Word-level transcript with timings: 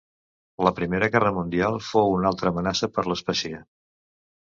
La 0.67 0.71
Primera 0.79 1.09
Guerra 1.17 1.33
Mundial 1.35 1.79
fou 1.91 2.17
una 2.17 2.33
altra 2.35 2.55
amenaça 2.55 2.93
per 2.97 3.09
l'espècie. 3.11 3.65